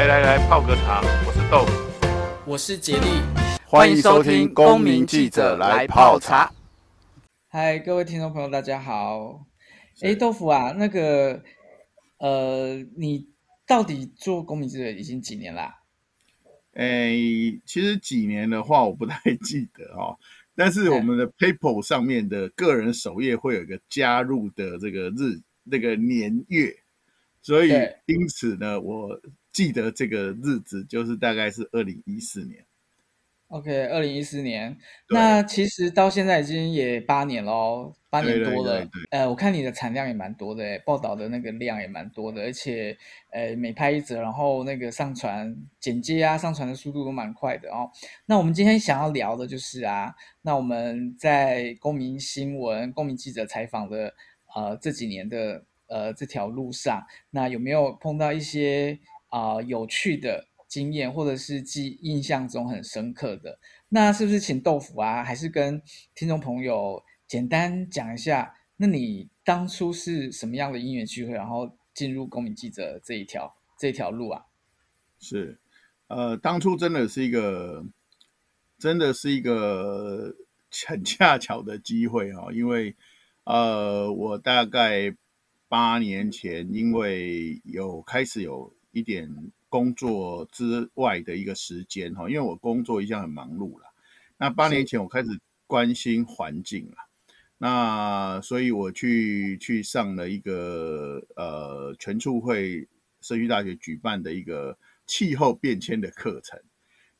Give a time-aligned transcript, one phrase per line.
[0.00, 1.02] 来来来，泡个茶。
[1.26, 3.20] 我是豆腐，我是杰力，
[3.66, 6.46] 欢迎收听《公民记者来泡茶》。
[7.48, 9.44] 嗨，各位听众朋友，大家好。
[10.00, 11.42] 哎，豆腐啊，那个，
[12.16, 13.28] 呃，你
[13.66, 15.82] 到底做公民记者已经几年啦？
[16.72, 17.10] 哎，
[17.66, 20.16] 其实几年的话，我不太记得哦。
[20.56, 26.74] 但是我们的 paper 上面的个人首页会有一个加入的这个日那个年月，
[27.42, 27.68] 所以
[28.06, 29.20] 因此呢，我
[29.52, 32.64] 记得这个日子就是大概是二零一四年。
[33.48, 38.78] OK，二零一四年，那其实到现在已经也八年喽，八年多了。
[38.78, 42.96] 对对对对呃，我看你的产量也蛮多的，报道的那个量也蛮多的，而且
[43.30, 47.90] 呃，每拍一则，然后那个上传、剪接啊，上传的速度都蛮快的哦。
[48.26, 54.14] 那我们今天想要聊的就是啊，那我们在公民新闻、公民记者采访的
[54.54, 58.96] 呃这几年的呃这条路上，那有没有碰到一些
[59.30, 60.46] 啊、有趣的？
[60.70, 65.24] 经验或者是记印象中很深刻的，那是不是请豆腐啊？
[65.24, 65.82] 还是跟
[66.14, 68.54] 听众朋友简单讲一下？
[68.76, 74.44] 那你当初是什么样的因缘机会，然后进入公民记者这一条这一条路啊？
[75.18, 75.58] 是，
[76.06, 77.84] 呃，当初真的是一个，
[78.78, 80.36] 真的是一个
[80.86, 82.94] 很恰巧的机会哈，因为
[83.42, 85.12] 呃，我大概
[85.66, 89.52] 八年前，因为有开始有一点。
[89.70, 93.84] 工作之外的一个时间哈，因为我工作一向很忙碌了。
[94.36, 95.28] 那八年前我开始
[95.68, 96.96] 关心环境了，
[97.56, 102.88] 那所以我去去上了一个呃全促会
[103.20, 106.60] 社区大学举办的一个气候变迁的课程。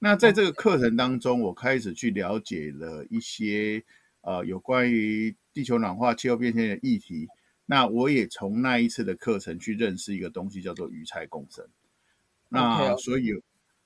[0.01, 3.81] 那在这个课程当中，我开始去了解了一些
[4.23, 7.29] 呃有关于地球暖化、气候变迁的议题。
[7.71, 11.65] 那我也从那一次的课程去认识一个东西，叫做鱼菜共生。
[12.49, 13.31] 那所以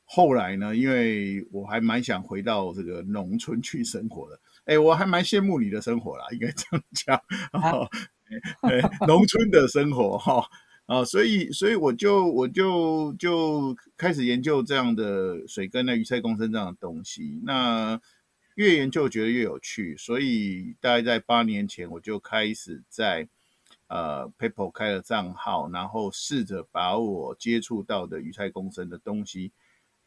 [0.06, 7.14] 后来呢，因为我还蛮想回到这个农村去生活的，哎，我还蛮羡慕你的生活啦，应该这样讲，
[7.52, 7.86] 啊、
[8.62, 10.48] 哎，农村的生活哈，
[10.86, 18.00] 啊，所以所以我就我就就开始研究这样的水根的鱼菜共生这样的东西，那
[18.54, 23.28] 越研究觉得越有趣，所以大概在八年前我就开始在。
[23.86, 29.52] 呃 PayPal 开了账号，然后试着把我接触到的鱼菜共生的东西，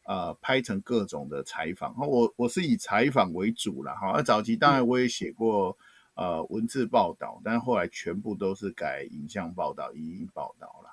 [0.04, 1.94] 呃，拍成各种的采访。
[1.98, 4.12] 我我是以采访为主了哈。
[4.16, 5.76] 那早期当然我也写过
[6.14, 10.90] 呃文字报道，但是后来全部都是改影像报道、影音报道了。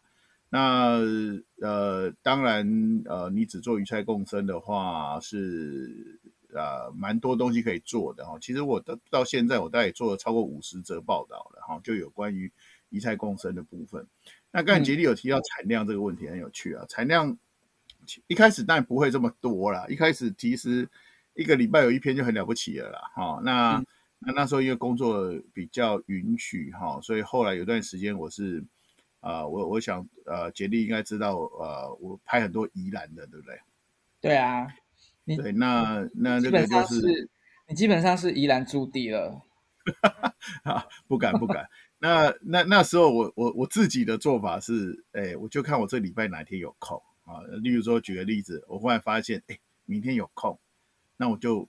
[0.48, 1.02] 那
[1.60, 6.20] 呃，当然呃，你只做鱼菜共生的话，是
[6.54, 8.38] 呃蛮多东西可以做的哈。
[8.40, 12.50] 其实我到到现在，我大概也做了超过五十则报道了哈，就有关于。
[12.96, 14.08] 鱼菜共生的部分，
[14.52, 16.86] 那刚才杰利有提到产量这个问题很有趣啊。
[16.88, 17.38] 产量
[18.28, 20.88] 一开始当然不会这么多啦，一开始其实
[21.34, 23.00] 一个礼拜有一篇就很了不起了啦。
[23.14, 23.84] 哈，那
[24.20, 28.64] 那那时候因为工作比较允许哈，所以后来有段时间我是
[29.20, 33.60] 啊，我我想呃，杰利应该知道呃，我拍很多宜兰的，对不对？
[34.22, 34.68] 对啊，
[35.26, 37.30] 对，那那这个就是
[37.68, 39.42] 你基本上是宜兰驻地了，
[40.64, 41.68] 啊，不敢不敢。
[41.98, 47.42] 那那那时候我我我自己的做法是，哎，我就看我这礼拜哪天有空啊。
[47.64, 50.60] 例如说，举个例子，我忽然发现，哎，明天有空，
[51.18, 51.68] 那我就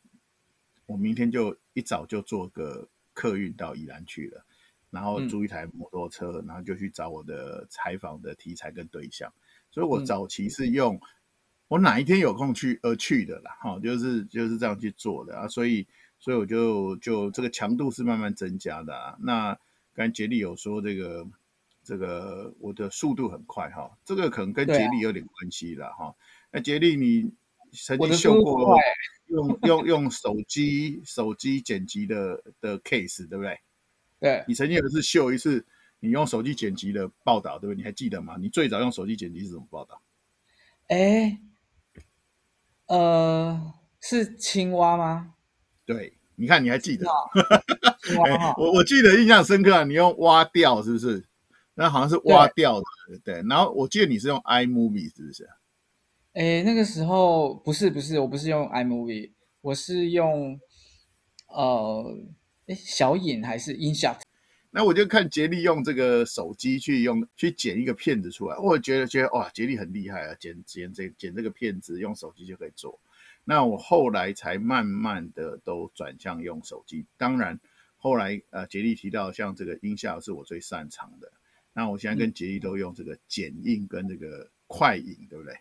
[0.87, 4.44] 我明天就一早就坐个客运到宜兰去了，
[4.91, 9.32] 然后租一台摩托车，嗯、然后就去找我的采访的题材跟对象。
[9.70, 11.00] 所以我早期是用
[11.69, 15.48] 我哪一天有空去而去的啦，哈，就是就是这样去做的啊。
[15.48, 15.87] 所以
[16.19, 19.16] 所以我就就这个强度是慢慢增加的啊。
[19.20, 19.56] 那
[19.97, 21.27] 刚才杰利有说这个，
[21.83, 26.15] 这个我的速度很快哈，这个可能跟杰利有点关系了哈。
[26.53, 27.33] 那杰利，你
[27.73, 28.77] 曾经秀过
[29.29, 33.59] 用用用手机手机剪辑的的 case 对不对？
[34.21, 35.67] 对，你曾经有一次秀一次
[35.99, 37.77] 你用手机剪辑的报道对不对？
[37.77, 38.37] 你还记得吗？
[38.39, 40.03] 你最早用手机剪辑是怎么报道？
[40.89, 41.41] 哎，
[42.88, 45.35] 呃，是青蛙吗？
[45.87, 46.16] 对。
[46.37, 47.06] 你看，你还记得？
[47.06, 49.85] 欸、 我我记得印象深刻啊！
[49.85, 51.25] 你用挖掉是不是？
[51.75, 52.87] 那好像是挖掉的，
[53.25, 53.49] 对，对。
[53.49, 55.44] 然后我记得你是用 iMovie 是不是？
[56.35, 60.61] 哎、欸，那个时候不是不是，我不是用 iMovie，我是用
[61.49, 62.19] 呃，
[62.67, 64.17] 哎、欸，小影还是 InShot？
[64.71, 70.37] 那我就看杰利用这个手机去用去剪一个片子出来，我觉得觉得哇，杰利很厉害啊！
[70.39, 73.00] 剪剪这剪这个片子用手机就可以做。
[73.46, 77.58] 那我后来才慢慢的都转向用手机，当然
[77.96, 81.32] 后来呃杰利提到像这个音效是我最擅长的，
[81.72, 85.54] 那我现在跟杰利都用这个剪映跟这个快影，对不对？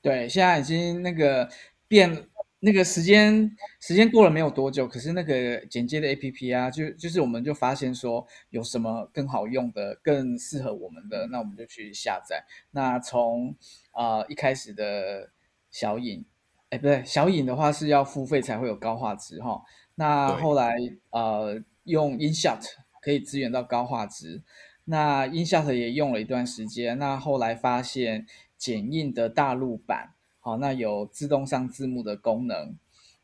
[0.00, 1.46] 对，现在已经那个
[1.86, 2.28] 变。
[2.64, 12.44] 那个时间时间过了没有多久，可是那个剪接的 APP 啊，就就是我们就发现说有什么更好用的、更适合我们的，那我们就去下载。
[12.70, 13.52] 那从
[13.90, 15.32] 啊、呃、一开始的
[15.72, 16.24] 小影，
[16.72, 19.62] 哎不对，小影的话是要付费才会有高画质哈。
[19.94, 20.74] 那后来
[21.10, 22.64] 呃用 InShot
[23.02, 24.42] 可以支援到高画质，
[24.86, 26.98] 那 InShot 也用了一段时间。
[26.98, 28.26] 那后来发现
[28.56, 30.14] 剪映的大陆版。
[30.40, 32.74] 好，那有自动上字幕的功能。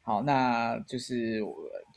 [0.02, 1.42] 好，那就是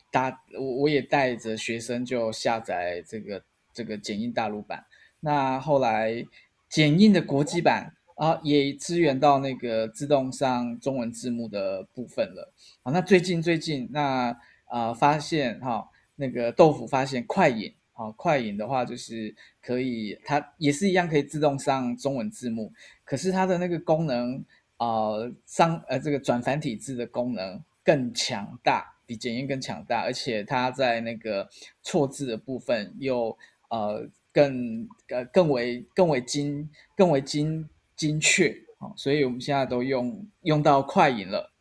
[0.10, 3.44] 大我我也带着学生就下载这个
[3.74, 4.86] 这个剪映大陆版。
[5.20, 6.26] 那后来
[6.70, 12.54] 剪映的国际版啊，也支援到那个自动上中文字幕的部分了。
[12.84, 22.72] 好，那最近最近那啊、发现哈，那个豆腐发现快影，好，快影的话就是可以，它也是一样可以自动上中文字幕，
[23.04, 24.46] 可是它的那个功能。
[24.78, 31.48] 呃，上呃这个转繁体字的功能更强大，比剪映更强大，而且它在那个
[31.84, 33.38] 错字的部分又
[33.70, 37.70] 呃更呃更为更为精更为精
[38.02, 38.50] 精确
[38.80, 41.54] 啊、所以我们现在都用用到快影了。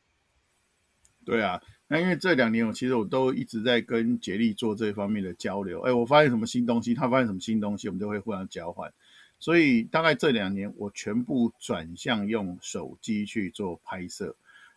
[1.22, 8.90] 对啊，那因为这两年我其实我都一直在跟杰力做这方面的交流，哎，我发现什么新东西，他发现什么新东西，我们就会互相交换。
[9.38, 14.34] 所以大概这两年，我全部转向用手机去做拍摄。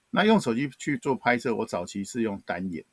[0.10, 2.84] 那用手机去做拍摄，我早期是用单眼。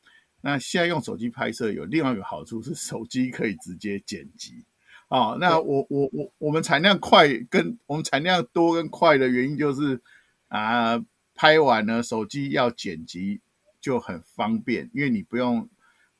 [0.40, 4.64] 那现在用手机拍摄有另外一个好处是，手机可以直接剪辑。
[5.10, 10.00] 啊，那我我我我们产量快跟我们产量多跟快的原因就是
[10.46, 11.04] 啊，
[11.34, 13.40] 拍完了手机要剪辑
[13.80, 15.68] 就很方便，因为你不用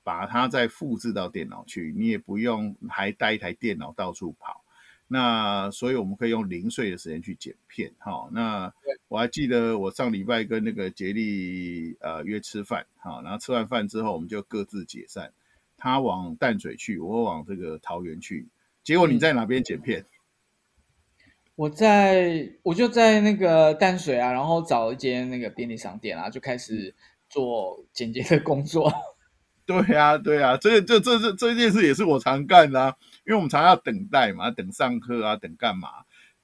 [0.03, 4.65] 把它再复制到电脑去，你也不用还带一台电脑到处跑。
[5.07, 8.29] 那所以我们可以用零碎的时间去剪片，哈。
[8.33, 8.73] 那
[9.07, 15.33] 我还记得我上礼拜跟那个杰利呃约吃饭，哈，然后吃完饭之后我们就各自解散，
[15.77, 18.49] 他往淡水去，我往这个桃园去。
[18.91, 20.05] 结果你在哪边剪片？
[21.55, 26.93] 我在我就在那个淡水啊，然后找一间那个便利商店啊，就开始
[27.29, 28.93] 做剪接的工作。
[29.65, 35.89] 对呀，对呀，这这这这这件事也是我常干的啊，因为我们常常要等待嘛，等上课啊，等干嘛，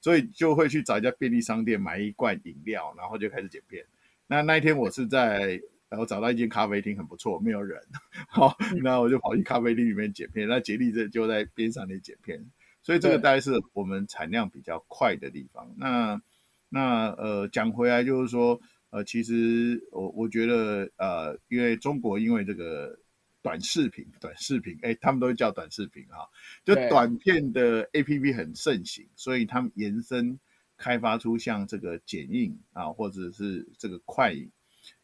[0.00, 3.84] 所以就会去找一家便利商店买一罐饮料，然后就开始剪片。
[4.28, 5.60] 那那一天我是在，
[5.96, 7.80] 然后找到一间咖啡厅很不错，没有人，
[8.28, 10.46] 好，那我就跑去咖啡厅里面剪片。
[10.46, 12.44] 那杰力这就在边上那剪片，
[12.82, 15.74] 所以这个大概是我们产量比较快的地方。
[15.78, 16.20] 那
[16.68, 18.60] 那呃讲回来就是说，
[18.90, 22.98] 呃其实我我觉得呃因为中国因为这个。
[23.42, 26.26] 短视频，短视频，哎，他们都叫短视频啊，
[26.64, 30.36] 就短片的 APP 很盛行，所以他们延伸
[30.76, 34.50] 开发出像这个剪映啊，或者是这个快影，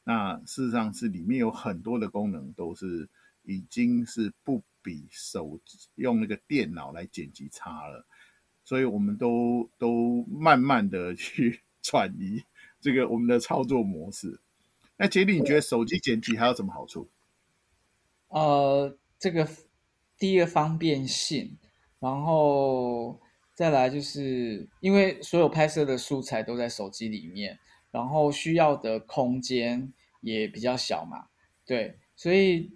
[0.05, 3.09] 那事实上是里面有很多的功能都是
[3.45, 5.61] 已经是不比手
[5.95, 8.05] 用那个电脑来剪辑差了，
[8.65, 12.43] 所以我们都都慢慢的去 转移
[12.81, 14.41] 这个我们的操作模式。
[14.97, 17.09] 那杰里，你觉得手机剪辑还有什么好处？
[18.29, 19.49] 呃，这个
[20.19, 21.59] 第一个方便性，
[21.99, 23.21] 然后
[23.55, 27.59] 再来就是因为所有拍摄的素材都在手机里面，
[27.93, 31.27] 然后需要的空间也比较小嘛，
[31.65, 32.73] 对，所以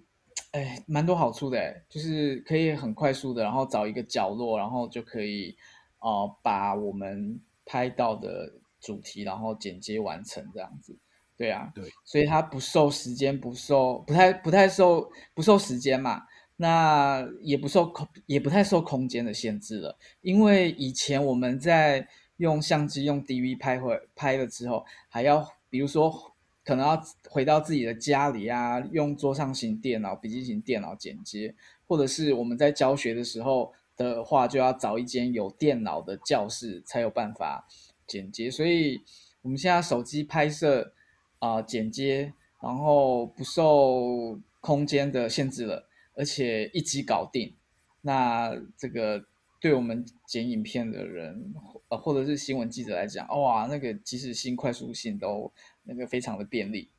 [0.51, 5.57] 哎，蛮多好处的，就是可以很快速的，然后找一个角落，然后就可以
[5.99, 10.97] 呃把我们拍到的主题，然后剪接完成这样子。
[11.35, 16.23] 对啊，对，所以它不受时间，不受不太不太受不受时间嘛，
[16.55, 19.97] 那也不受空也不太受空间的限制了。
[20.21, 31.53] 因为以前我们在用相机用 DV 拍回拍了之后，还要比如说可能要回到自己的家里啊，用桌上型电脑、笔记型电脑剪接，
[31.87, 37.67] 或者是我们在教学的时候的话，就要找一间有电脑的教室才有办法
[38.07, 38.49] 剪接。
[38.49, 39.01] 所以
[39.41, 40.93] 我们现在手机拍摄。
[41.39, 47.53] 啊、剪接，然后不受空间的限制了，而且一机搞定。
[48.01, 49.23] 那这个
[49.59, 51.53] 对我们剪影片的人，
[51.89, 55.51] 呃，或者是新闻记者来讲，哇，那个即时性、快速性都
[55.83, 56.89] 那个非常的便利。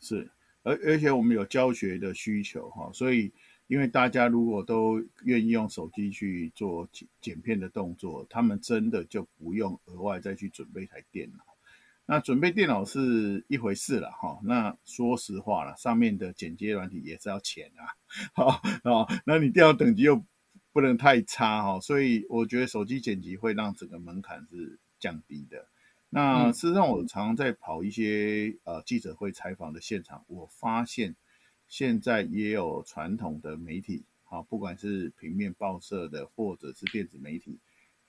[0.00, 0.30] 是，
[0.62, 3.32] 而而且我们有教学的需求哈，所以
[3.68, 11.44] 因为大家如果都愿意用手机去做剪剪片的动作，他们真的就不用额外再去准备一台电脑。
[12.04, 17.86] 那准备电脑是一回事了哈，那说实话了，上面的剪接软体也是要钱啊，
[18.34, 18.46] 好
[19.04, 20.22] 啊，那你电脑等级又
[20.72, 25.68] 不能太差哈，所以我觉得手机剪辑会让整个门槛是降低的。
[26.08, 31.16] 那事实上，我常常在跑一些呃记者会采访的现场，我发现
[31.68, 37.58] 现在也有传统的媒体，啊，不管是平面报社的，或者是电子媒体，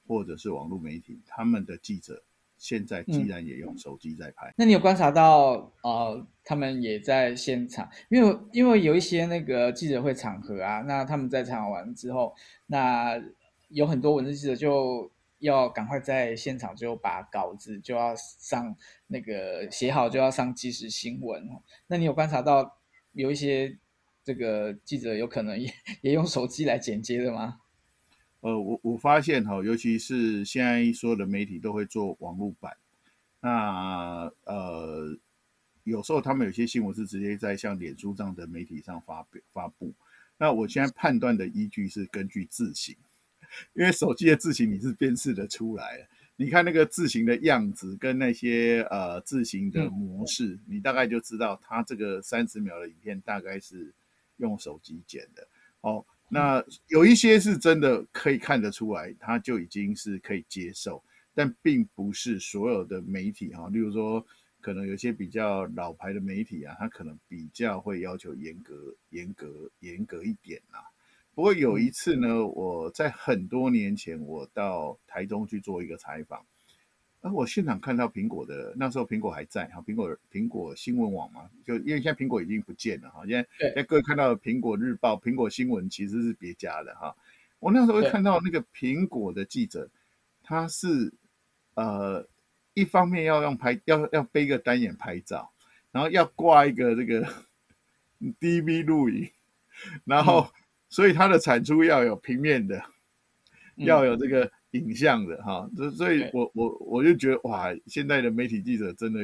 [0.05, 2.23] 或者是网络媒体，他们的记者
[2.63, 4.47] 现在既然也用手机在拍。
[4.47, 12.33] 嗯，那你有观察到呃，他们也在现场，因为因为有一些那个记者会场合啊，那他们在采访完之后，
[12.67, 13.21] 那
[13.67, 15.11] 有很多文字记者就。
[15.39, 18.73] 要赶快在现场就把稿子就要上
[19.07, 21.45] 那个写好，就要上即时新闻。
[21.85, 22.77] 那你有观察到
[23.11, 23.77] 有一些
[24.23, 27.59] 这个记者有可能也也用手机来剪接的吗？
[28.43, 32.75] 呃，我我发现哈，尤其是现在所有的媒体都会做网络版，
[33.39, 35.17] 那呃，
[35.85, 39.93] 有时候他们有些新闻是直接在像脸书这样的媒体上发表发布。
[40.37, 42.93] 那我现在判断的依据是根据字型。
[43.73, 53.93] 因为手机的字型你是辨识的出来的，你看那个字型的样子跟那些呃字型的模式，你大概就知道它这个三十秒的影片大概是
[54.35, 55.47] 用手机剪的。
[55.81, 61.03] 哦，那有一些是真的可以看得出来，他就已经是可以接受，
[61.35, 64.25] 但并不是所有的媒体哈，例如说
[64.59, 70.81] 可能有些比较老牌的媒体啊，他可能比较会要求严格、严格、严格一点啊。
[71.35, 76.45] 不过有一次呢，我在很多年前，我到台中去做一个采访，
[77.23, 87.15] 而我现场看到苹果的，那时候苹果还在哈，苹果苹果新闻网嘛，就因为现在苹果已经不见了哈，现在现在各位看到的苹果日报、苹果新闻其实是别家的哈。
[87.59, 89.89] 我那时候会看到那个苹果的记者，
[90.43, 91.13] 他是
[91.75, 92.27] 呃
[92.73, 95.51] 一方面要用拍，要要背个单眼拍照，
[95.91, 97.27] 然后要挂一个这个
[98.39, 99.29] DV 录影，
[100.05, 100.47] 然后。
[100.89, 102.77] 所以它的产出要有平面的，
[103.77, 109.19] 嗯、要有这个影像的哈，所所以我我我就觉得哇，现在的媒体记者真的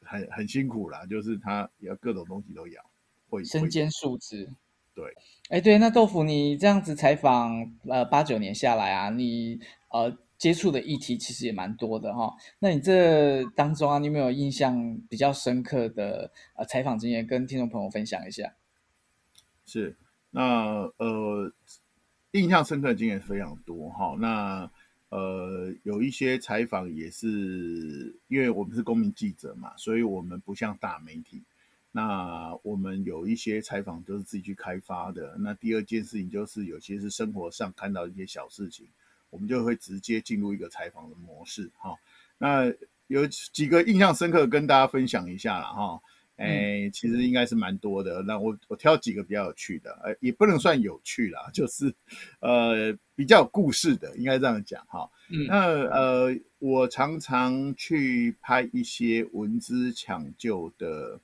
[0.00, 2.82] 很很辛苦啦，就是他要各种东西都要，
[3.28, 4.48] 会身兼数职。
[4.94, 5.04] 对，
[5.48, 9.58] 哎对，那豆腐你这样子采访呃八九年下来啊，你
[9.90, 12.34] 呃接触的议题其实也蛮多的哈。
[12.58, 18.54] 那你这当中啊，你有没有印象比较深刻的呃采访经验，跟听众朋友分享一下？
[19.64, 19.96] 是。
[20.34, 21.52] 那呃，
[22.30, 24.16] 印象深刻的经验非常多哈。
[24.18, 24.70] 那
[25.12, 31.42] 呃，有一些采访也是，因为我们是公民记者嘛，所以我们不像大媒体。
[31.90, 35.36] 那我们有一些采访都是自己去开发的。
[35.38, 38.86] 那第二件事情就是，有些是生活上看到一些小事情，
[39.28, 41.94] 我们就会直接进入一个采访的模式哈。
[42.38, 42.72] 那
[43.08, 46.00] 有几个印象深刻，跟大家分享一下了哈。
[46.42, 48.20] 哎，其实应该是蛮多的。
[48.22, 51.94] 那我我挑几个比较有趣的，呃，也不能算有趣啦， 就是
[52.40, 55.08] 呃比较有故事的，应该这样讲哈。
[55.30, 55.56] 嗯，那
[55.90, 61.20] 呃，我常常去拍一些文资抢救的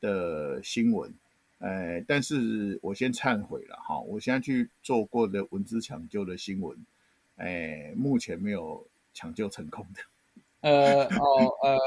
[0.00, 1.12] 的新闻，
[1.58, 6.76] 呃，但是我先忏悔了哈，我现在去做过的文资抢救的新闻，
[7.36, 10.00] 哎，目前没有抢救成功的。
[10.62, 11.78] 呃哦呃，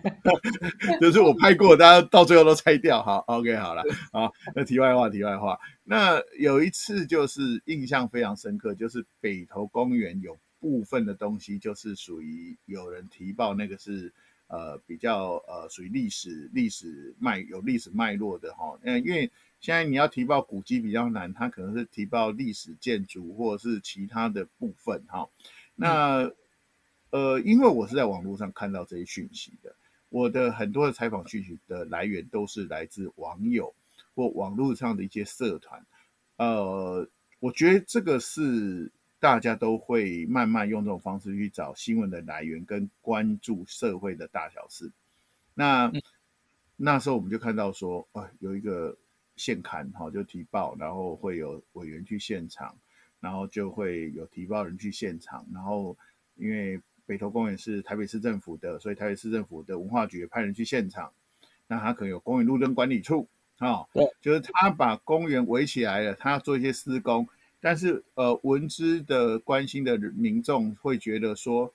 [0.98, 3.02] 就是我拍过，大家到最后都拆掉。
[3.02, 4.32] 好，OK，好了，好。
[4.54, 5.58] 那题外话，题外话。
[5.84, 14.10] 那有一次就是印象非常深刻，就是北投公园有部分的东西，就是属于有人提报那个是
[14.46, 18.78] 呃比较呃属于历史历史脉有历史脉络的哈。
[18.84, 25.28] 嗯，因为现在你要提报古迹比较难，它可能是提报历史建筑或者是其他的部分哈。
[25.74, 26.32] 那。
[27.10, 29.74] 呃，因为我是在网络上看到这些讯息的，
[30.10, 33.74] 我的很多的采访讯息的来源都是来自网友
[34.14, 35.84] 或网络上的一些社团。
[36.36, 37.08] 呃，
[37.40, 44.90] 我觉得这个是大家都会慢慢用这种方式去找新闻的来源跟关注社会的大小事。
[45.54, 45.90] 那
[46.76, 48.96] 那时候我们就看到说，呃，有一个
[49.34, 52.76] 现刊哈，就提报，然后会有委员去现场，
[53.18, 55.96] 然后就会有提报人去现场，然后
[56.36, 61.10] 因为北投公园是台北市政府的，所以台北市政府的文化局也派人去现场。
[61.66, 63.86] 那他可能有公园路灯管理处啊，
[64.20, 67.26] 就是他把公园围起来了，他要做一些施工。
[67.60, 71.72] 但是呃，文资的关心的民众会觉得说，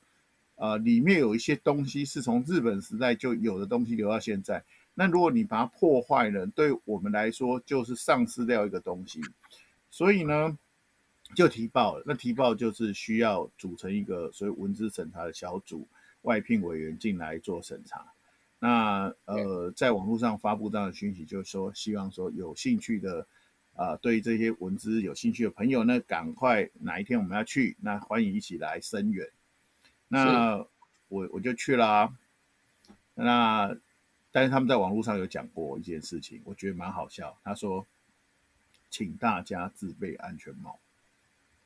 [0.55, 4.63] 呃，里面有一些东西是从日本时代就有的东西留到现在。
[4.93, 9.19] 那如果你把它破坏了，对我们来说就是丧失掉一个东西。
[9.89, 10.55] 所以呢，
[11.35, 15.87] 就提报了，那提报就是需要组成一个所谓文字审查的小组，
[16.21, 18.05] 外聘委员进来做审查。
[18.59, 23.27] 那呃，在网络上发布这样的讯息，就是说希望说有兴趣的
[23.75, 29.27] 啊、呃，对这些文字有兴趣的朋友呢，赶快哪一天我们要去，那欢迎一起来声援。
[30.07, 30.65] 那
[31.09, 32.15] 我我就去啦。
[33.15, 33.75] 那
[34.31, 37.37] 但是他们在网络上有讲过一件事情，我觉得蛮好笑。
[37.43, 37.85] 他说，
[38.89, 40.79] 请大家自备安全帽。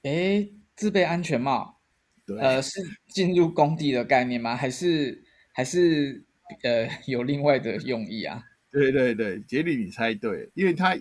[0.03, 1.79] 诶，自备安全帽，
[2.25, 4.55] 对，呃，是进入工地的概念吗？
[4.55, 6.23] 还是还是
[6.63, 8.43] 呃有另外的用意啊？
[8.71, 10.95] 对对对，杰里你猜对，因为它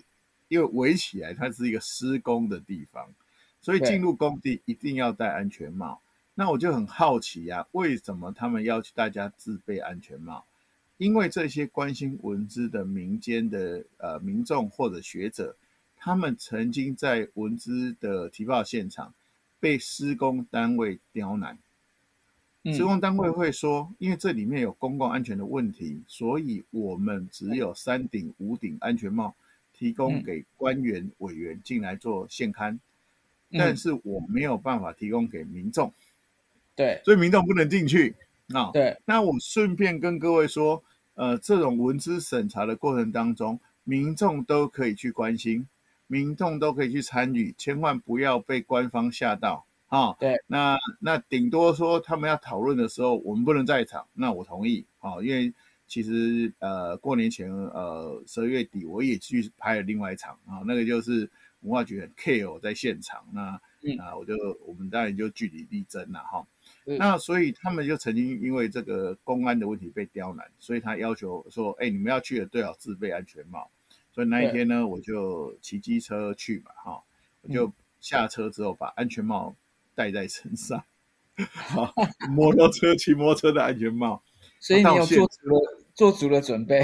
[0.47, 3.13] 因为围起来，它是一个施工的地方，
[3.61, 6.01] 所以进入工地一定要戴安全帽。
[6.33, 10.45] 那我就很好奇呀、啊，为什么他们要求大家自备安全帽？
[10.97, 15.55] 因为这些关心文字的民间的呃民众或者学者，
[15.97, 19.13] 他们曾经在文资的提报现场
[19.59, 21.57] 被施工单位刁难。
[22.73, 29.33] 施工单位会说，因为这里面有公共安全的问题，所以我们只有三顶、五顶安全帽
[29.73, 32.77] 提供给官员委员进来做现刊，
[33.53, 35.93] 但是我没有办法提供给民众。
[36.75, 38.15] 对，所以民众不能进去。
[38.53, 40.83] 啊，对，那我顺便跟各位说，
[41.15, 45.65] 呃，这种文资审查的过程当中，民众都可以去关心，
[46.07, 50.13] 民众都可以去参与，千万不要被官方吓到啊。
[50.19, 55.53] 对，那那顶多说他们要讨论的时候，我们不能在场，那我同意啊，因为
[55.85, 61.29] 其实呃过年前呃十二月底我也去拍了另外一场啊，那个就是
[61.61, 64.33] 文化局很 care 在现场，那、嗯、啊我就
[64.65, 66.45] 我们当然就据理力争了哈。
[66.83, 73.69] 那所以他们就曾经因为这个公安的问题被刁难，所以他要求说：“哎，你们要去的最好自备安全帽。”
[74.17, 77.03] 所以那一天呢，我就骑机车去嘛，哈，
[77.41, 79.55] 我就下车之后把安全帽
[79.93, 80.83] 戴在身上，
[81.53, 81.93] 好，
[82.31, 84.23] 摩托车骑摩托车的安全帽。
[84.59, 86.81] 所以你有做足了做足了准备。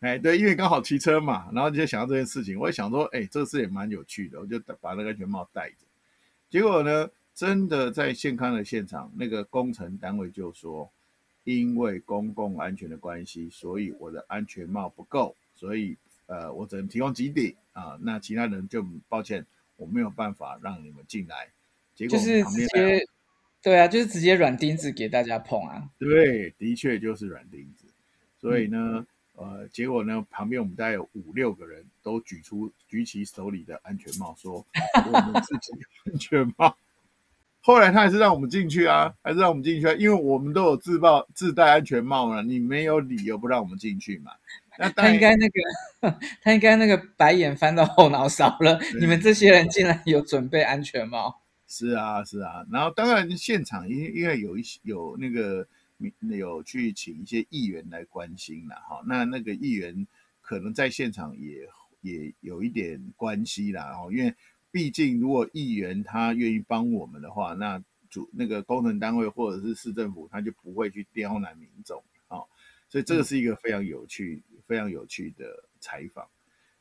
[0.00, 5.86] 哎，对，因为刚好骑车嘛，然后就想到这件事情，我也想说，哎，这个事也蛮有趣的，我就把那个安全帽戴着。
[6.50, 7.08] 结果呢？
[7.34, 10.92] 真的在现康的现场，那个工程单位就说，
[11.44, 15.96] 因为公共安全的关系，所以我的安全帽不够，所以
[16.32, 17.98] 呃，我只能提供几顶啊。
[18.00, 19.44] 那其他人就抱歉，
[19.76, 21.48] 我没有办法让你们进来。
[21.94, 23.06] 结果就是直接，
[23.62, 25.90] 对啊，就是直接软钉子给大家碰啊。
[25.98, 27.86] 对，的确就是软钉子。
[28.40, 34.66] 所以呢，嗯、呃，结果呢，旁边我们大概有五六个人都举出举起手里的安全帽，说
[35.06, 35.72] 我们自己
[36.06, 36.74] 安全帽。
[37.64, 44.32] 后来他还是让我们进去啊，还是让我们进去啊，因为我们都有自报自带安全帽了，你没有理由不让我们进去嘛。
[44.82, 48.78] 那他应该那个，他应该那个白眼翻到后脑勺了。
[49.00, 51.40] 你们这些人竟然有准备安全帽？
[51.66, 52.66] 是啊，是啊。
[52.70, 55.66] 然后当然现场因因为有一些有那个
[56.36, 60.06] 有去请一些议员来关心了哈，那那个议员
[60.40, 61.68] 可能在现场也
[62.00, 64.34] 也有一点关系啦，哦，因为。
[64.74, 72.40] 毕竟，如果议员他愿意帮我们的话，那主那个工程单位或者是市政府，他就不会去刁难民众啊。
[72.88, 76.26] 所以这个是一个非常有趣、嗯、非常有趣的采访。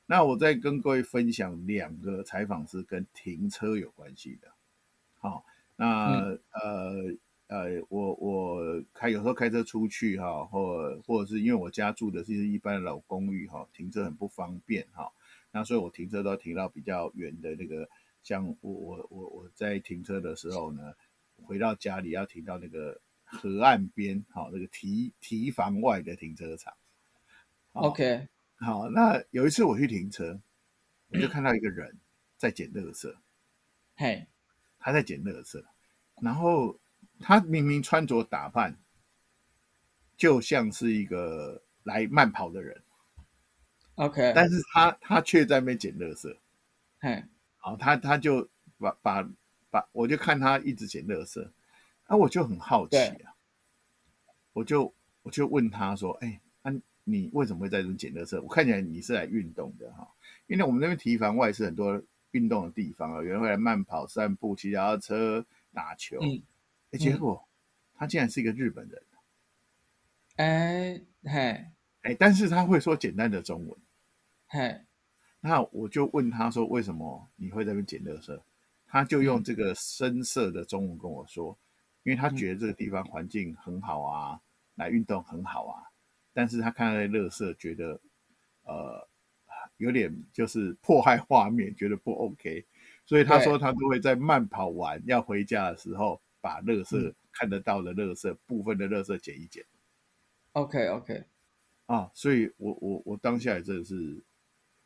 [0.06, 4.48] 那我再跟各位分享两个采访是跟停车有关系的。
[5.18, 5.44] 好，
[5.76, 15.12] 那、嗯、呃呃，我我开有时候开车出去哈，或或者是因为我家住的是一般的老公寓哈，停车很不方便哈。
[15.52, 17.90] 那所以，我停车都要停到比较远的那个，
[18.24, 20.94] 像我我我我在停车的时候呢，
[21.44, 26.74] 回到家里要停到那个河岸边，好，那个堤堤防外的停车场。
[27.74, 28.28] OK，
[28.60, 30.40] 好，那有一次我去停车，
[31.08, 31.98] 我就看到一个人
[32.38, 33.16] 在捡垃圾，
[33.96, 34.28] 嘿，
[34.78, 35.64] 他在捡垃圾，
[36.22, 36.78] 然后
[37.20, 38.78] 他明明穿着打扮，
[40.18, 42.84] 就像是一个来慢跑的人。
[43.96, 46.38] OK，但是他他却在那边捡垃圾，
[47.00, 47.24] 嘿，
[47.56, 49.30] 好，他他就把把
[49.70, 51.52] 把，我就看他一直捡垃圾，
[52.08, 53.34] 那我就很好奇啊，
[54.54, 56.42] 我就我就问他说，哎，
[57.12, 58.42] 你为什么会在这边捡垃圾？
[58.42, 60.08] 我看起来你是来运动的哈，
[60.48, 66.42] 因为我们那边提防外是很多运动的地方啊，有人会来慢跑、散步、骑脚踏车、打球，嗯，
[66.92, 67.48] 哎，结果、嗯、
[68.00, 69.04] 他竟然是一个日本人，
[70.38, 71.66] 哎，嘿。
[72.04, 73.78] 哎，但是他会说简单的中文，
[74.48, 74.82] 嘿，
[75.40, 78.42] 那我就问他说，为什么你会在那边捡垃圾？
[78.88, 81.56] 他就用这个深色的中文跟我说，
[82.02, 84.42] 因为他觉得这个地方环境很好啊，
[84.74, 85.91] 来运动很好啊，
[86.34, 88.00] 但是他看到那乐色，觉得
[88.64, 89.08] 呃
[89.78, 92.66] 有点就是破坏画面，觉得不 OK，
[93.06, 99.66] 所以他说他都会在慢跑完要回家的时候，把乐色看得到的乐色部分的乐色剪一剪。
[100.54, 101.24] OK OK。
[101.88, 104.24] 啊，所以我我我当下也真的是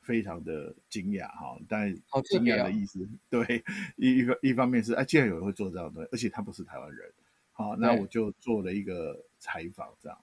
[0.02, 3.64] 非常的惊讶哈，但惊讶的意思，对，
[3.96, 7.12] 一一个一方面是哎，竟然有人会做这样的东西，而且他不是台湾人，
[7.52, 10.18] 好，那我就做了一个采访，这样。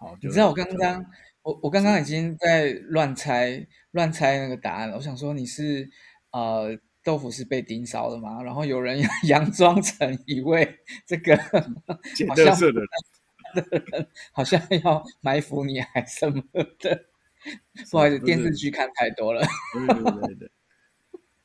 [0.00, 1.04] 好，你知道我刚刚
[1.42, 4.96] 我我刚刚已经在乱猜乱猜那个答案了。
[4.96, 5.86] 我想说你是
[6.30, 8.42] 呃豆腐是被盯梢的吗？
[8.42, 11.36] 然后有人 佯装成一位这个
[12.26, 16.42] 好像的人，好像要埋伏你还什么
[16.78, 17.04] 的。
[17.90, 19.46] 不好意思，电视剧看太多了。
[19.74, 20.50] 对对对对。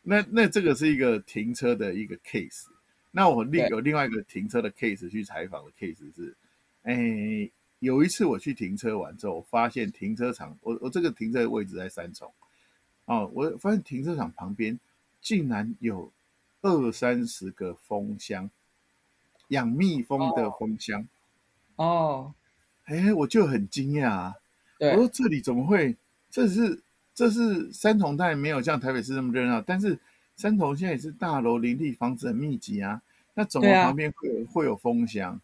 [0.02, 2.68] 那那这个是一个停车的一个 case。
[3.12, 6.38] 那我另有另外一个停车的 case 去采访的 case 是，
[6.84, 7.50] 哎，
[7.86, 12.32] 有一次我去停车完之后，我发现停车场，我我这个停车的位置在三重，
[13.06, 14.80] 哦，我发现停车场旁边
[15.22, 16.12] 竟然有
[16.62, 18.50] 二三十个蜂箱，
[19.50, 21.08] 养蜜蜂的蜂箱。
[21.76, 22.34] 哦，
[22.86, 24.36] 哎，我就很惊讶啊，
[24.80, 25.96] 我说这里怎么会？
[26.30, 26.82] 这是
[27.14, 29.98] 这是三重，当然没有像台北市那么热闹，但是。
[30.38, 33.02] 三重现在也是大楼林立，房子很密集啊。
[33.36, 35.40] 那怎么旁边会有、啊、会有蜂箱？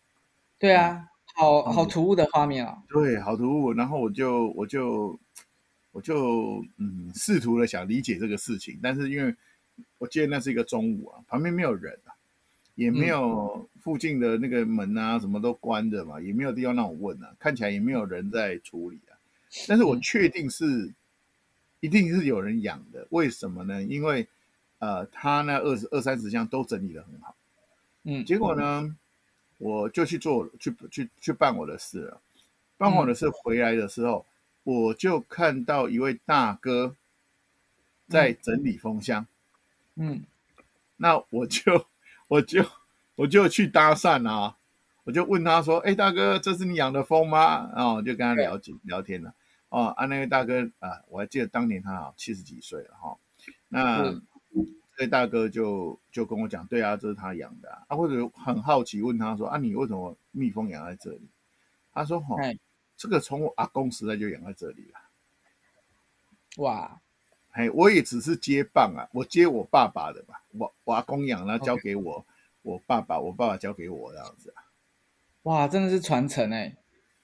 [0.59, 1.07] 对啊，
[1.41, 2.77] 好好突兀的画面啊。
[2.87, 3.73] 对，好突兀。
[3.73, 5.19] 然后我就我就
[5.91, 9.35] 我就嗯，试图的想理解这个事情，但是因为
[9.97, 12.13] 我记得那是一个中午啊，旁边没有人啊，
[12.75, 19.17] 也没有附近的那个门啊，什么都关着嘛，也没有地方让我问啊，看起来也没有人在处理啊。
[19.67, 20.93] 但是我确定是、嗯、
[21.79, 23.81] 一定是有人养的，为什么呢？
[23.81, 24.27] 因为
[24.77, 27.35] 呃，他那二十二三十箱都整理的很好，
[28.03, 28.95] 嗯，结果呢，嗯、
[29.61, 32.19] 我就去做去去去办我的事了。
[32.77, 34.25] 办我的事回来的时候，
[34.63, 36.95] 嗯、我就看到一位大哥
[38.09, 39.27] 在整理蜂箱，
[39.97, 40.23] 嗯，
[40.97, 41.85] 那我就
[42.27, 42.65] 我就
[43.13, 44.57] 我就去搭讪啊，
[45.03, 49.31] 我就问他说：“哎，大哥，这是你养的蜂吗？”然后我就跟他聊起聊天了。
[49.69, 53.17] 哦，啊，那位大哥啊，我还记得当年他啊七十几岁了哈、哦，
[53.69, 54.01] 那。
[54.07, 54.21] 嗯
[54.97, 61.21] 这大哥就就跟我讲，对啊，这是他养的啊，或者很好奇问他说啊，你为什么蜜蜂养在这里？
[61.91, 62.35] 他说哈，
[62.95, 64.99] 这个从我阿公时代就养在这里了。
[66.57, 67.01] 哇，
[67.51, 72.23] 嘿，我也只是接棒啊，我接我爸爸的嘛，我我阿公养了，交给我，
[72.61, 74.63] 我爸爸，我爸爸交给我这样子啊。
[75.43, 76.75] 哇，真的是传承哎。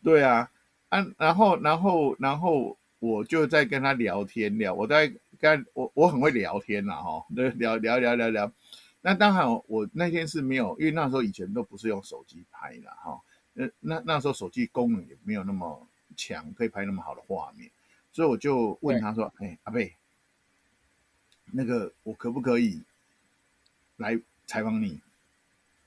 [0.03, 0.49] 对啊，
[0.89, 5.13] 啊，然后然后然后我就在跟他聊天聊，我在。
[5.39, 8.51] 跟我我很会聊天呐，哈，对，聊聊聊聊聊。
[9.01, 13.21] 那当然，我那天是没有，因为那时候以前都不是用手机拍的，哈。
[13.53, 17.71] 那那那时候手机功能也没有那么强，可以拍那么好的画面，
[18.11, 19.95] 所以我就问他说：“哎，阿贝，
[21.45, 22.83] 那个我可不可以
[23.95, 24.99] 来采访你？”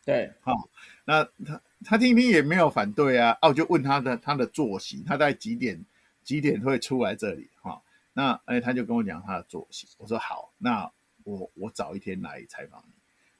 [0.04, 0.68] 对，好，
[1.04, 3.36] 那他他听听也没有反对啊。
[3.40, 5.84] 啊，我就问他的他的作息，他在几点
[6.24, 7.50] 几点会出来这里？
[7.60, 7.80] 哈。
[8.12, 9.86] 那哎，他就跟我讲他的作息。
[9.98, 10.90] 我说好，那
[11.24, 12.92] 我我早一天来采访你，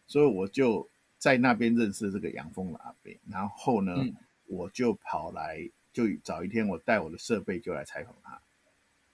[0.07, 3.13] 所以我就在那边认识这个养蜂的阿伯。
[3.29, 4.15] 然后呢，嗯、
[4.47, 8.41] 我就跑来，就早一天我带我的设备就来采访他。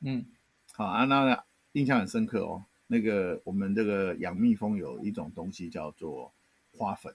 [0.00, 0.26] 嗯，
[0.72, 1.42] 好啊，那
[1.72, 2.64] 印象很深刻哦。
[2.86, 6.32] 那个我们这个养蜜蜂有一种东西叫做
[6.76, 7.14] 花粉。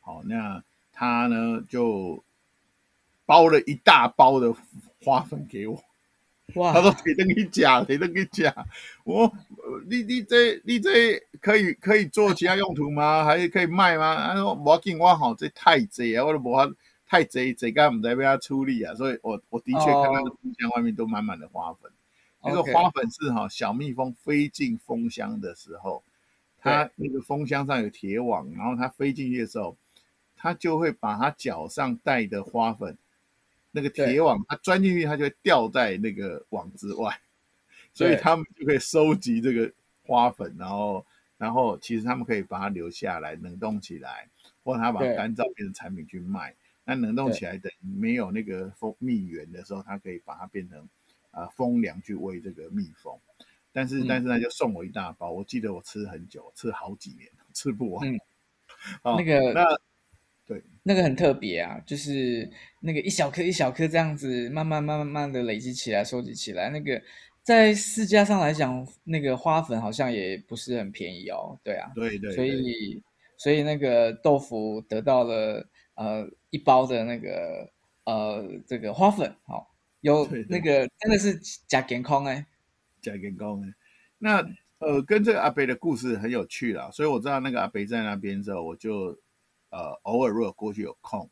[0.00, 0.62] 好，那
[0.92, 2.22] 他呢就
[3.24, 4.54] 包了一大包的
[5.02, 5.82] 花粉给我。
[6.54, 6.72] 哇！
[6.72, 8.54] 他说：“可以跟你讲，可以跟你讲。
[9.04, 9.30] 我，
[9.90, 13.24] 你你这你这可以可以做其他用途吗？
[13.24, 16.72] 还是可以卖吗？”他说：“我紧我好这太贼啊，我都无法
[17.06, 21.90] 太贼贼，干唔知被他处理啊。”所以我我的确看那个蜂箱外面都满满的花粉。
[22.40, 22.54] Oh.
[22.54, 26.04] 那个花粉是哈小蜜蜂飞进蜂箱的时候，
[26.60, 29.76] 它那个蜂箱上有铁网，然后它飞进去的时候，
[30.36, 32.96] 它就会把它脚上带的花粉。
[33.76, 37.14] 那个铁网，它钻进去，它就会掉在那个网之外，
[37.92, 39.70] 所以他们就可以收集这个
[40.02, 41.04] 花粉，然后，
[41.36, 44.26] 然后其实他们可以把它留下来，冷冻起来，
[44.64, 46.54] 或者他把它干燥变成产品去卖。
[46.86, 50.78] 那冷冻起来等于没有那个蜂蜜源的时候，它可以把它变成
[51.30, 53.14] 啊、呃、蜂粮去喂这个蜜蜂。
[53.72, 58.08] 但是，嗯、但是他就送我一大包，我记得我吃很久，吃好几年，吃不完。
[58.08, 58.18] 嗯，
[59.04, 59.66] 哦、那个那。
[60.46, 66.70] 对，那个很特别啊，就是那个一小颗一小颗这样子，慢慢慢慢慢的累积起来，收集起来。
[66.70, 67.02] 那个
[67.42, 71.58] 在市价上来讲，那个花粉好像也不是很便宜哦。
[71.64, 73.02] 对啊，对对，对，所以
[73.36, 77.68] 所以那个豆腐得到了呃一包的那个
[78.04, 79.66] 呃这个花粉，好、哦、
[80.02, 82.46] 有那个真的是假健康哎，
[83.02, 83.74] 假健康哎。
[84.18, 89.18] 那呃跟这个阿北的故事很有趣啦，所以我知道那个阿北在那边之后，我就。
[89.70, 91.28] 呃，偶尔如果过去有空，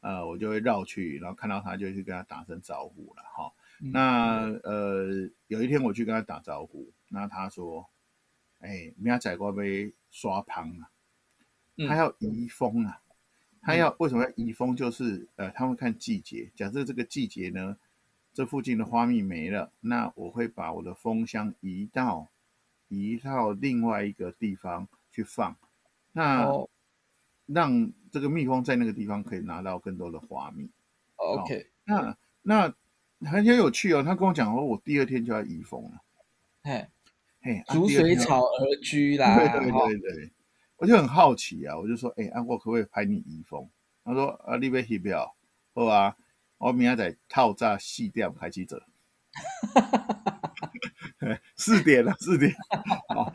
[0.00, 3.52] 呃，我就会绕去，然后看到他就去跟他打声招呼了哈。
[3.80, 7.88] 嗯、那呃，有一天我去跟他打招呼，那他说
[8.60, 10.90] ：“哎，明仔载过要刷胖啊，
[11.88, 13.00] 他要移蜂啊。
[13.02, 13.02] 嗯”
[13.66, 14.76] 他要为什么要移风？
[14.76, 16.48] 就是呃，他会看季节。
[16.54, 17.76] 假设这个季节呢，
[18.32, 22.28] 这附近的花蜜没了，那我会把我的蜂箱移到
[22.86, 25.56] 移到另外一个地方去放，
[26.12, 26.48] 那
[27.46, 30.70] 让这个蜜蜂在那个地方可以拿到更多的花蜜。
[31.16, 32.74] OK，那那
[33.20, 34.02] 很很有趣哦。
[34.02, 36.02] 他跟我讲说，我第二天就要移蜂了。
[36.62, 36.86] 嘿，
[37.40, 39.36] 嘿，逐水草而居啦。
[39.58, 40.30] 对对对对。
[40.78, 43.66] 我就很好奇啊，我就说，哎、欸，啊，我可不可以拍你移蜂？
[44.04, 45.34] 他说，啊，你要翕票，
[45.74, 46.14] 好啊，
[46.58, 48.78] 我明仔载套炸四点开始做，
[51.56, 52.52] 四点了，四点。
[53.08, 53.32] 哦，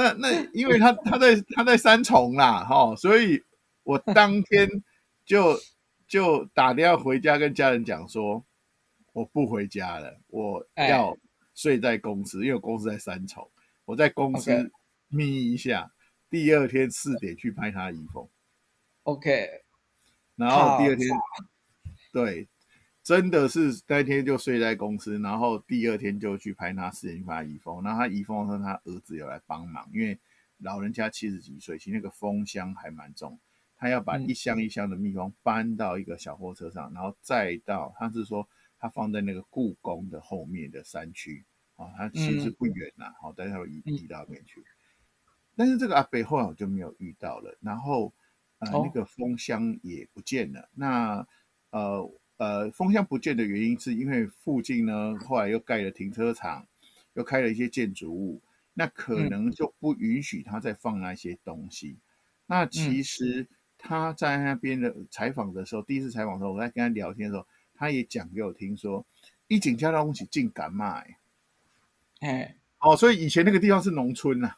[0.00, 3.42] 那那因为他他在他在三重啦，哈、哦，所以
[3.82, 4.66] 我当天
[5.26, 5.58] 就
[6.08, 8.42] 就打电话回家跟家人讲说，
[9.12, 11.14] 我不回家了，我要
[11.54, 13.46] 睡在公司，欸、因为我公司在三重，
[13.84, 14.72] 我在公司
[15.08, 15.92] 眯一下。
[16.30, 18.26] 第二天四点去拍他移风
[19.02, 19.48] ，OK，
[20.36, 21.08] 然后第二天，
[22.12, 22.48] 对，
[23.10, 30.16] 真的是那天就睡在公司，然后第二天就去拍他四点去拍他移风，然后他移风的时候，他儿子有来帮忙，因为
[30.58, 33.36] 老人家七十几岁，其实那个蜂箱还蛮重，
[33.76, 41.44] 他要把一箱一箱的蜜蜂搬到一个小货车上，然后再到，他是说他放在那个故宫的后面的山区，
[41.74, 44.62] 啊，他其实不远呐，好，但是他会移移到那边去。
[45.56, 48.14] 但是这个阿北后来我就没有遇到了，然后
[48.60, 50.68] 呃、哦、那个蜂箱也不见了。
[50.76, 51.26] 那
[51.70, 52.08] 呃
[52.40, 56.66] 呃风箱不见的原因是因为附近呢后来又盖了停车场，
[57.12, 58.40] 又开了一些建筑物，
[58.72, 61.90] 那可能就不允许他再放那些东西。
[61.90, 62.00] 嗯、
[62.46, 69.04] 那其实他在那边的采访的时候，嗯、第一次采访的时候，我在跟他聊天的时候，他也讲给我听说，
[69.46, 71.18] 一整家东西竟敢卖，
[72.20, 74.56] 哎，哦，所以以前那个地方是农村呐、啊。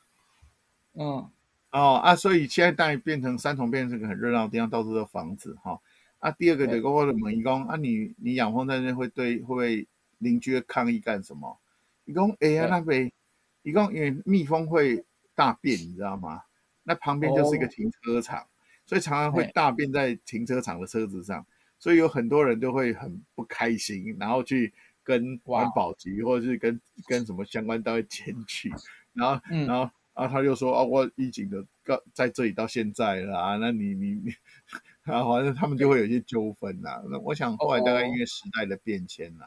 [0.95, 1.31] 嗯，
[1.73, 5.81] 哦啊，所以现在当然变成三重，变成一个很热闹的地方，到处都房子哈。
[6.23, 9.85] 啊，第二个就是我的问伊讲，啊你你养蜂在那会对会不会
[10.19, 11.59] 邻居抗议干什么？
[12.05, 13.11] 伊讲哎呀那边，
[13.65, 15.05] 伊讲因为蜜蜂会
[15.35, 16.41] 大便，你知道吗？
[16.85, 18.47] 那旁边就是一个停车场，哦、
[18.87, 21.45] 所以常常会大便在停车场的车子上，
[21.77, 28.73] 所以有很多人都会很不开心，然后去跟环保局或者是跟跟什么相关单位检举，
[29.13, 29.91] 然后、嗯、然后。
[30.15, 31.67] 啊，他就说啊，我已经的
[32.13, 34.31] 在这里到现在了啊，那你你你，
[35.05, 37.03] 啊，反正他们就会有一些纠纷呐。
[37.11, 39.47] 那我想后来大概因为时代的变迁呐，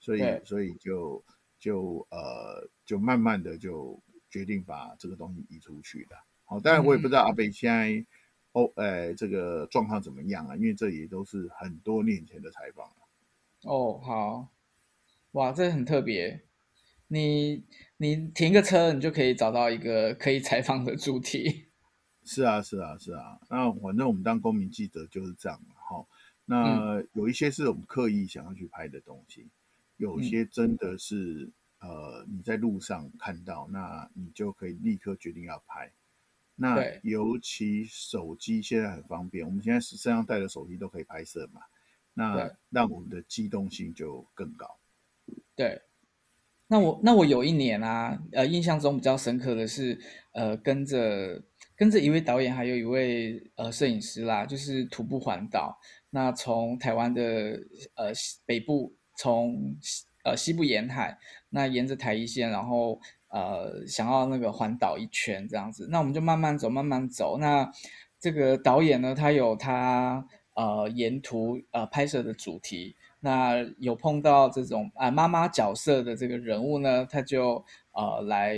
[0.00, 1.24] 所以所以就
[1.58, 6.16] 就呃就慢慢的就决定把这个东西移出去的。
[6.44, 8.04] 好，当然我也不知道阿北现在
[8.52, 10.56] 哦，哎，这个状况怎么样啊？
[10.56, 12.96] 因为这也都是很多年前的采访了。
[13.62, 14.48] 哦，好，
[15.32, 16.42] 哇，这很特别。
[17.08, 17.64] 你
[17.98, 21.65] 你停个车，你就可以找到一个可以采访的主题。
[22.26, 23.38] 是啊，是啊，是啊。
[23.48, 26.06] 那反正我们当公民记者就是这样嘛，哈。
[26.44, 29.48] 那有一些是我们刻意想要去拍的东西，
[29.96, 35.90] 有些真的是、嗯、呃你在路上看到，那你就可以立刻决定要拍。
[36.56, 41.60] 那尤其手机现在很方便，我们现在身上带的手机都可以拍摄嘛，
[42.14, 44.78] 那让我们的机动性就更高。
[45.54, 45.82] 对。
[46.68, 50.00] 那我那我有一年啊，呃，印象中比较深刻的是，
[50.32, 51.40] 呃，跟着
[51.76, 55.78] 跟着一位导演，还有一位呃摄影师啦，就是徒步环岛。
[56.10, 57.22] 那从台湾的
[57.94, 58.10] 呃
[58.46, 59.76] 北部，从
[60.24, 61.16] 呃西部沿海，
[61.50, 65.86] 那沿着台一线，然后呃想要那个环岛一圈这样子。
[65.90, 67.36] 那我们就慢慢走，慢慢走。
[67.38, 67.70] 那
[68.18, 72.96] 这个导演呢，他有他呃沿途呃拍摄的主题。
[73.20, 77.62] 那有碰到这种啊妈妈角色的这个人物呢，他就
[77.92, 78.54] 呃来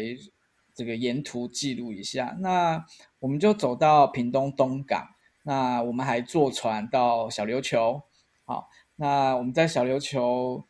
[0.79, 2.37] 这个沿途记录一下。
[2.39, 2.85] 那
[3.19, 5.09] 我们就走到屏东东港，
[5.43, 8.01] 那我们还坐船到小琉球。
[8.45, 10.65] 好，那我们在小琉球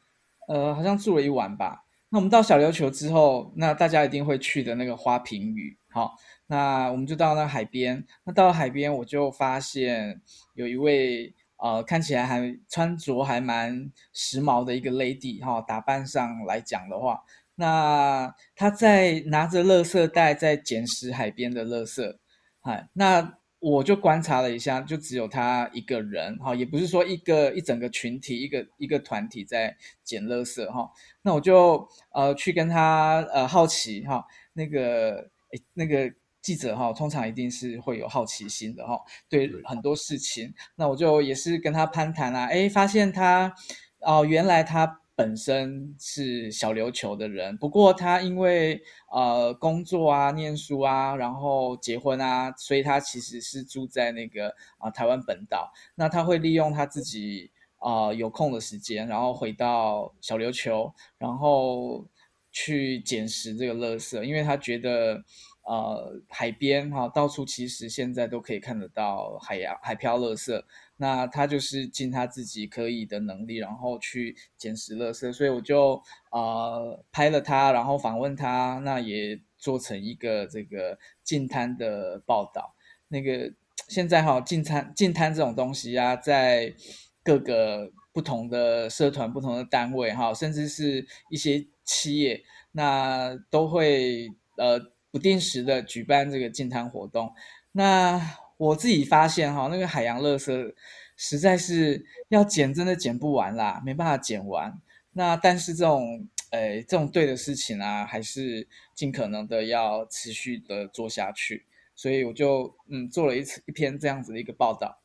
[0.48, 1.84] 呃好像住了一晚吧。
[2.08, 5.76] 那我们到小琉球之后，那大家一定会去的那个花瓶屿。
[5.90, 6.14] 好，
[6.46, 8.06] 那我们就到那海边。
[8.24, 10.22] 那到了海边，我就发现
[10.54, 11.34] 有一位。
[11.60, 17.20] 呃，看起来还穿着还蛮时髦的一个 lady 哈、打扮上来讲的话，
[17.58, 22.16] 那他在拿着垃圾袋在捡拾海边的垃圾，
[22.62, 30.90] 嗨，那我就观察了一下，就只有他一个人哈、哦，也不是说一个一整个群体，一个一个团体在捡垃圾哈、哦，
[31.22, 35.16] 那我就呃去跟他呃好奇哈、哦，那个
[35.50, 36.10] 诶那个。
[36.40, 43.52] 记者哈，通常一定是会有好奇心的哈，对很多事情，那我就也是跟他攀谈啊，哎，发现他
[44.00, 55.72] 哦，原来他本身是小琉球的人，不过他因为呃工作啊、念书啊，然后结婚啊，所以他其实是住在那个啊、台湾本岛。
[55.96, 62.06] 那他会利用他自己啊、有空的时间，然后回到小琉球，然后
[62.52, 65.24] 去捡拾这个垃圾，因为他觉得
[65.68, 70.64] 呃海边哈、到处其实现在都可以看得到海洋海漂垃圾。
[70.96, 76.02] 那他就是尽他自己可以的能力，然后去捡拾垃圾，所以我就
[76.32, 82.74] 呃拍了他，然后访问他，那也做成一个这个净滩的报道。
[83.08, 83.52] 那个
[83.88, 86.74] 现在哈净滩净滩这种东西啊，在
[87.22, 97.32] 各个不同的社团、不同的单位哈，甚至是一些企业，那都会呃不定时的举办这个净滩活动。
[97.72, 98.20] 那
[98.56, 100.74] 我自己发现哈，那个海洋垃圾
[101.16, 104.80] 实在是要捡，真的捡不完啦，没办法捡完。
[105.12, 111.64] 那但是这种，诶，这种对的事情啊，还是尽可能的要持续的做下去。
[111.94, 115.00] 所以我就嗯做了一次一篇这样子的一个报道。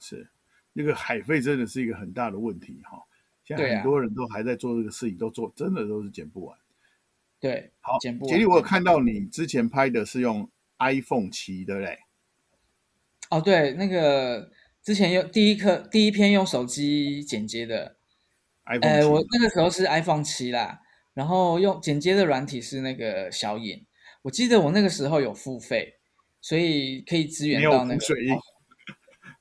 [0.00, 0.28] 是，
[0.72, 3.02] 那个海费真的是一个很大的问题哈。
[3.44, 6.58] 现在很多人都还在做这个事情，都做真的都是捡不完。
[7.46, 7.98] 对，好。
[7.98, 11.98] 杰利，我有看到你之前拍的是用 iPhone 七，对不对？
[13.30, 14.50] 哦，对，那个
[14.82, 17.96] 之前用第一颗第一篇用手机剪接的
[18.66, 20.80] ，iPhone 7，呃，我那个时候是 iPhone 七啦，
[21.14, 23.86] 然后用剪接的软体是那个小影，
[24.22, 25.94] 我记得我那个时候有付费，
[26.40, 28.34] 所以可以支援到那个，水印。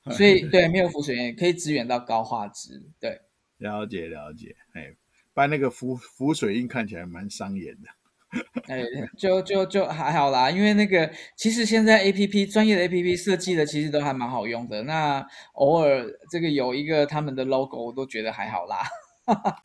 [0.04, 3.20] 哦、所以对，没有浮水印可以支援到高画质，对，
[3.58, 4.96] 了解了解，哎，
[5.36, 7.90] 不然那个浮浮水印看起来蛮伤眼的。
[8.68, 8.84] 哎，
[9.18, 14.82] 就就就还好啦，因为那个其实现在 A P P 专业的 A P P 设计的其实都还蛮好用的。
[14.84, 18.78] 那偶尔这个有一个他们的 logo，我都觉得还好啦。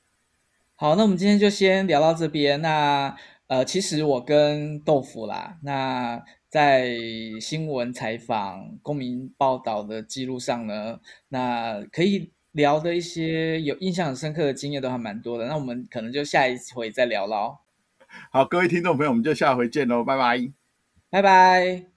[0.76, 2.60] 好，那我们今天就先聊到这边。
[2.60, 3.16] 那
[3.48, 6.90] 呃，其实我跟豆腐啦，那在
[7.40, 15.46] 新闻采访、公民报道的记录上呢，那可以聊的一些有印象很深刻的经验都还蛮多的。
[15.46, 17.58] 那我们可能就下一回再聊喽。
[18.32, 20.52] 好，各位听众朋友，我们就下回见喽，拜拜，
[21.10, 21.89] 拜拜。